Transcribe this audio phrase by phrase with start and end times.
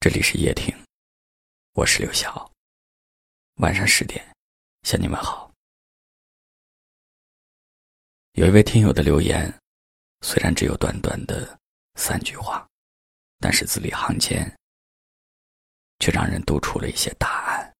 [0.00, 0.72] 这里是夜听，
[1.72, 2.48] 我是刘晓。
[3.56, 4.24] 晚上十点，
[4.82, 5.52] 向你们好。
[8.34, 9.52] 有一位听友的留言，
[10.20, 11.58] 虽然只有短短的
[11.96, 12.64] 三句话，
[13.40, 14.48] 但是字里行间
[15.98, 17.74] 却让人读出了一些答案。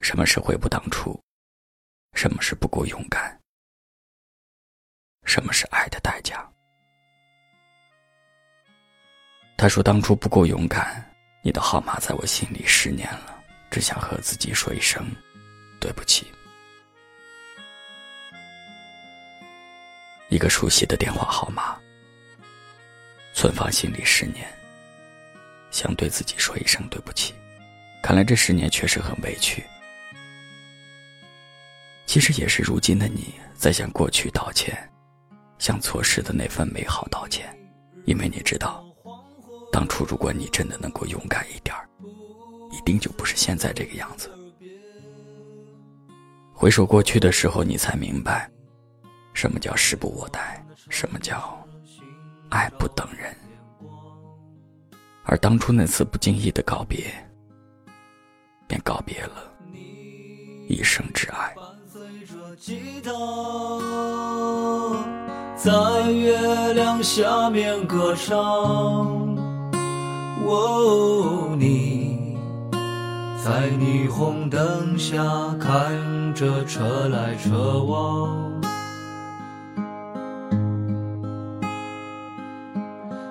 [0.00, 1.20] 什么是悔不当初？
[2.12, 3.36] 什么是不够勇敢？
[5.26, 6.48] 什么是爱的代价？
[9.64, 11.02] 他说：“当初不够勇敢，
[11.40, 15.02] 你的号码在我心里十年了，只想和自己说一声
[15.80, 16.26] 对不起。”
[20.28, 21.80] 一个熟悉的电话号码，
[23.32, 24.46] 存放心里十年，
[25.70, 27.32] 想对自己说一声对不起。
[28.02, 29.64] 看来这十年确实很委屈。
[32.04, 34.76] 其实也是如今的你在向过去道歉，
[35.58, 37.48] 向错失的那份美好道歉，
[38.04, 38.83] 因为你知道。
[39.74, 41.88] 当初，如果你真的能够勇敢一点儿，
[42.70, 44.30] 一定就不是现在这个样子。
[46.52, 48.48] 回首过去的时候，你才明白，
[49.32, 51.58] 什么叫时不我待，什么叫
[52.50, 53.34] 爱不等人。
[55.24, 57.12] 而当初那次不经意的告别，
[58.68, 59.52] 便告别了
[60.68, 61.52] 一生挚爱。
[65.56, 69.33] 在月亮下面歌唱。
[70.46, 72.36] 哦，你
[73.42, 75.16] 在霓虹灯下
[75.58, 78.60] 看着车来车往，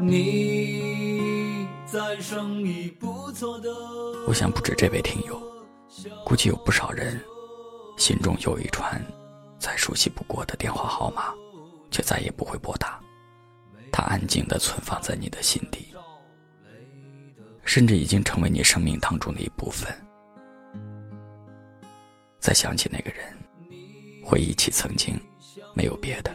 [0.00, 3.70] 你在生意不错的。
[4.26, 5.40] 我想不止这位听友，
[6.24, 7.20] 估计有不少人
[7.98, 9.00] 心中有一串
[9.58, 11.34] 再熟悉不过的电话号码，
[11.90, 12.98] 却再也不会拨打，
[13.92, 15.93] 它安静的存放在你的心底。
[17.64, 19.92] 甚至已经成为你生命当中的一部分。
[22.38, 23.36] 再想起那个人，
[24.22, 25.18] 回忆起曾经，
[25.74, 26.30] 没有别的，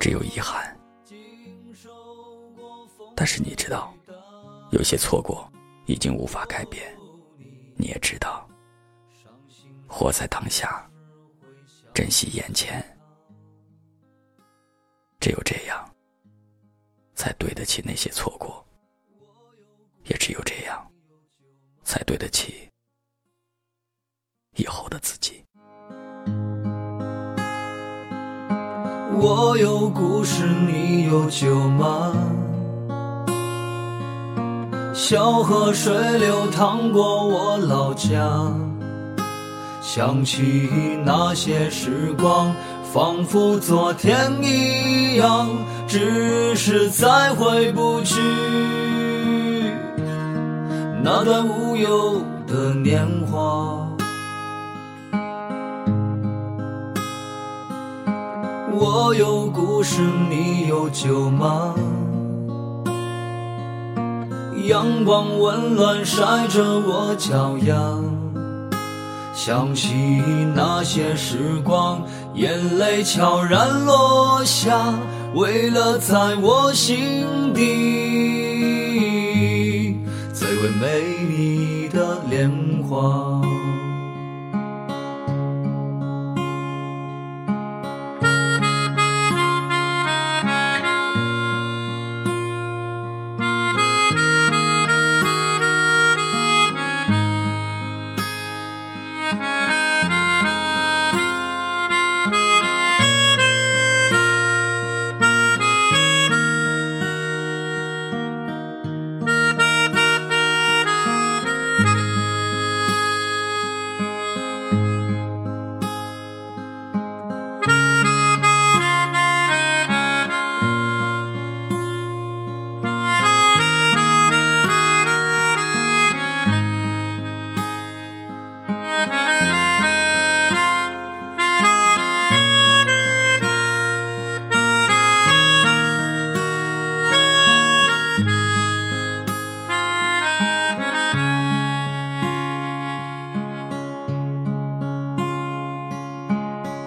[0.00, 0.74] 只有遗憾。
[3.14, 3.94] 但是你知道，
[4.72, 5.48] 有些错过
[5.86, 6.82] 已经无法改变。
[7.76, 8.48] 你也知道，
[9.86, 10.88] 活在当下，
[11.92, 12.82] 珍惜眼前，
[15.20, 15.94] 只有这样，
[17.14, 18.63] 才对得起那些错过。
[20.04, 20.86] 也只有这样，
[21.82, 22.70] 才对得起
[24.56, 25.44] 以后的自己。
[29.16, 32.12] 我有故事，你有酒吗？
[34.92, 38.52] 小河水流淌过我老家，
[39.82, 40.68] 想起
[41.04, 42.54] 那些时光，
[42.92, 45.48] 仿佛昨天一样，
[45.86, 48.20] 只是再回不去。
[51.04, 53.86] 那段无忧的年华，
[58.72, 60.00] 我有故事，
[60.30, 61.74] 你有酒吗？
[64.66, 67.76] 阳光温暖晒着我脚丫，
[69.34, 69.92] 想起
[70.54, 72.00] 那些时光，
[72.32, 74.94] 眼泪悄然落下，
[75.34, 78.43] 为了在我心底。
[80.80, 82.50] 美丽的莲
[82.88, 83.43] 花。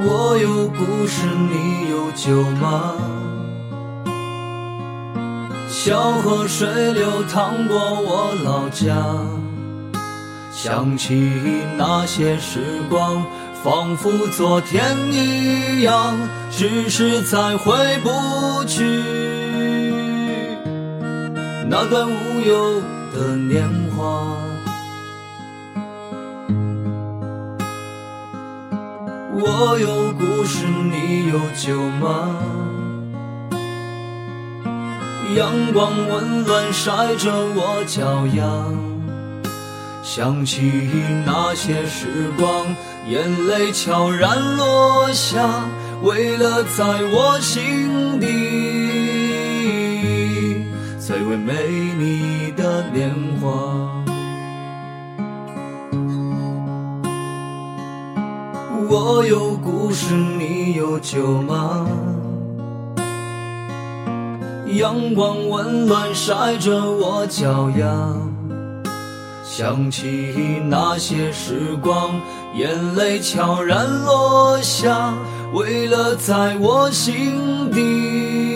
[0.00, 2.94] 我有故事，你有酒吗？
[5.68, 8.94] 小河水流淌过我老家，
[10.52, 11.32] 想起
[11.76, 13.24] 那些时光，
[13.64, 16.16] 仿佛昨天一样，
[16.52, 17.74] 只是再回
[18.04, 18.84] 不去。
[21.68, 22.80] 那段无忧
[23.12, 24.47] 的年华。
[29.40, 32.34] 我有故事，你有酒吗？
[35.36, 38.42] 阳光温暖晒着我脚丫，
[40.02, 40.90] 想起
[41.24, 42.66] 那些时光，
[43.08, 45.48] 眼泪悄然落下，
[46.02, 48.26] 为了在我心底
[50.98, 51.52] 最为美
[51.98, 54.07] 丽的年华。
[58.90, 61.86] 我有故事，你有酒吗？
[64.66, 68.16] 阳光温暖晒着我脚丫，
[69.44, 72.18] 想起那些时光，
[72.56, 75.12] 眼泪悄然落下，
[75.52, 78.47] 为了在我心底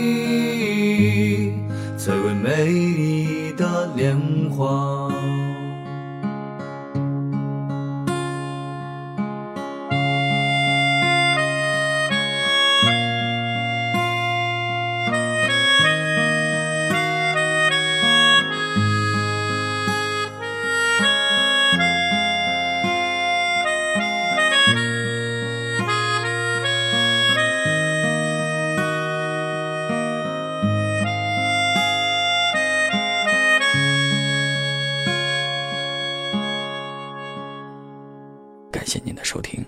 [38.82, 39.64] 感谢您的收听，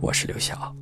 [0.00, 0.74] 我是刘晓。